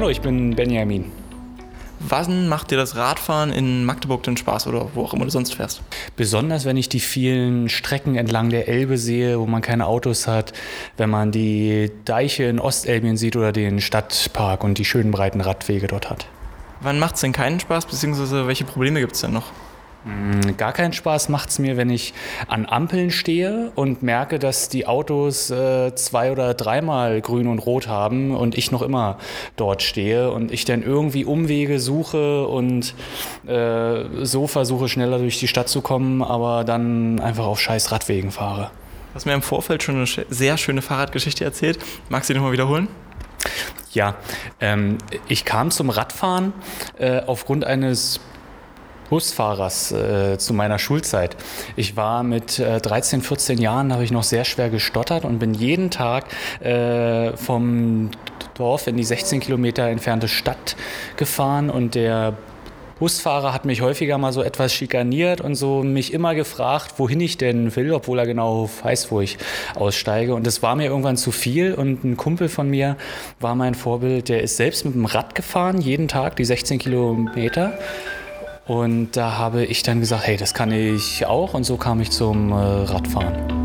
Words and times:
Hallo, 0.00 0.08
ich 0.08 0.22
bin 0.22 0.56
Benjamin. 0.56 1.12
Wann 1.98 2.48
macht 2.48 2.70
dir 2.70 2.78
das 2.78 2.96
Radfahren 2.96 3.52
in 3.52 3.84
Magdeburg 3.84 4.22
denn 4.22 4.38
Spaß 4.38 4.66
oder 4.66 4.88
wo 4.94 5.04
auch 5.04 5.12
immer 5.12 5.26
du 5.26 5.30
sonst 5.30 5.54
fährst? 5.54 5.82
Besonders 6.16 6.64
wenn 6.64 6.78
ich 6.78 6.88
die 6.88 7.00
vielen 7.00 7.68
Strecken 7.68 8.16
entlang 8.16 8.48
der 8.48 8.66
Elbe 8.66 8.96
sehe, 8.96 9.38
wo 9.38 9.44
man 9.44 9.60
keine 9.60 9.86
Autos 9.86 10.26
hat, 10.26 10.54
wenn 10.96 11.10
man 11.10 11.32
die 11.32 11.90
Deiche 12.06 12.44
in 12.44 12.60
Ostelbien 12.60 13.18
sieht 13.18 13.36
oder 13.36 13.52
den 13.52 13.82
Stadtpark 13.82 14.64
und 14.64 14.78
die 14.78 14.86
schönen 14.86 15.10
breiten 15.10 15.42
Radwege 15.42 15.86
dort 15.86 16.08
hat. 16.08 16.24
Wann 16.80 16.98
macht 16.98 17.16
es 17.16 17.20
denn 17.20 17.32
keinen 17.32 17.60
Spaß, 17.60 17.84
beziehungsweise 17.84 18.46
welche 18.46 18.64
Probleme 18.64 19.00
gibt 19.00 19.12
es 19.12 19.20
denn 19.20 19.34
noch? 19.34 19.52
Mm, 20.04 20.56
gar 20.56 20.72
keinen 20.72 20.94
Spaß 20.94 21.28
macht 21.28 21.50
es 21.50 21.58
mir, 21.58 21.76
wenn 21.76 21.90
ich 21.90 22.14
an 22.48 22.64
Ampeln 22.64 23.10
stehe 23.10 23.70
und 23.74 24.02
merke, 24.02 24.38
dass 24.38 24.70
die 24.70 24.86
Autos 24.86 25.50
äh, 25.50 25.94
zwei 25.94 26.32
oder 26.32 26.54
dreimal 26.54 27.20
grün 27.20 27.46
und 27.46 27.58
rot 27.58 27.86
haben 27.86 28.34
und 28.34 28.56
ich 28.56 28.70
noch 28.70 28.80
immer 28.80 29.18
dort 29.56 29.82
stehe 29.82 30.30
und 30.30 30.52
ich 30.52 30.64
dann 30.64 30.82
irgendwie 30.82 31.26
Umwege 31.26 31.78
suche 31.80 32.46
und 32.46 32.94
äh, 33.46 34.24
so 34.24 34.46
versuche, 34.46 34.88
schneller 34.88 35.18
durch 35.18 35.38
die 35.38 35.48
Stadt 35.48 35.68
zu 35.68 35.82
kommen, 35.82 36.22
aber 36.22 36.64
dann 36.64 37.20
einfach 37.20 37.44
auf 37.44 37.60
scheiß 37.60 37.92
Radwegen 37.92 38.30
fahre. 38.30 38.70
Du 39.10 39.16
hast 39.16 39.26
mir 39.26 39.34
im 39.34 39.42
Vorfeld 39.42 39.82
schon 39.82 39.96
eine 39.96 40.06
sehr 40.06 40.56
schöne 40.56 40.80
Fahrradgeschichte 40.82 41.44
erzählt. 41.44 41.78
Magst 42.08 42.30
du 42.30 42.32
die 42.32 42.38
nochmal 42.38 42.52
wiederholen? 42.52 42.88
Ja, 43.92 44.14
ähm, 44.60 44.98
ich 45.28 45.44
kam 45.44 45.70
zum 45.70 45.90
Radfahren 45.90 46.52
äh, 46.98 47.20
aufgrund 47.26 47.64
eines 47.64 48.20
Busfahrers 49.10 49.92
äh, 49.92 50.38
zu 50.38 50.54
meiner 50.54 50.78
Schulzeit. 50.78 51.36
Ich 51.76 51.96
war 51.96 52.22
mit 52.22 52.58
äh, 52.58 52.80
13, 52.80 53.20
14 53.20 53.58
Jahren, 53.58 53.92
habe 53.92 54.04
ich 54.04 54.12
noch 54.12 54.22
sehr 54.22 54.44
schwer 54.44 54.70
gestottert 54.70 55.24
und 55.24 55.38
bin 55.38 55.52
jeden 55.52 55.90
Tag 55.90 56.26
äh, 56.62 57.36
vom 57.36 58.10
Dorf 58.54 58.86
in 58.86 58.96
die 58.96 59.04
16 59.04 59.40
Kilometer 59.40 59.88
entfernte 59.88 60.28
Stadt 60.28 60.76
gefahren 61.16 61.70
und 61.70 61.94
der 61.94 62.34
Busfahrer 63.00 63.54
hat 63.54 63.64
mich 63.64 63.80
häufiger 63.80 64.18
mal 64.18 64.30
so 64.30 64.42
etwas 64.42 64.74
schikaniert 64.74 65.40
und 65.40 65.54
so 65.54 65.82
mich 65.82 66.12
immer 66.12 66.34
gefragt, 66.34 66.94
wohin 66.98 67.18
ich 67.20 67.38
denn 67.38 67.74
will, 67.74 67.92
obwohl 67.94 68.18
er 68.18 68.26
genau 68.26 68.68
weiß, 68.82 69.10
wo 69.10 69.22
ich 69.22 69.38
aussteige. 69.74 70.34
Und 70.34 70.46
das 70.46 70.62
war 70.62 70.76
mir 70.76 70.84
irgendwann 70.84 71.16
zu 71.16 71.32
viel. 71.32 71.72
Und 71.72 72.04
ein 72.04 72.18
Kumpel 72.18 72.50
von 72.50 72.68
mir 72.68 72.98
war 73.40 73.54
mein 73.54 73.74
Vorbild, 73.74 74.28
der 74.28 74.42
ist 74.42 74.58
selbst 74.58 74.84
mit 74.84 74.94
dem 74.94 75.06
Rad 75.06 75.34
gefahren, 75.34 75.80
jeden 75.80 76.08
Tag 76.08 76.36
die 76.36 76.44
16 76.44 76.78
Kilometer. 76.78 77.78
Und 78.70 79.16
da 79.16 79.36
habe 79.36 79.64
ich 79.64 79.82
dann 79.82 79.98
gesagt, 79.98 80.28
hey, 80.28 80.36
das 80.36 80.54
kann 80.54 80.70
ich 80.70 81.26
auch. 81.26 81.54
Und 81.54 81.64
so 81.64 81.76
kam 81.76 82.00
ich 82.00 82.12
zum 82.12 82.52
äh, 82.52 82.54
Radfahren. 82.54 83.59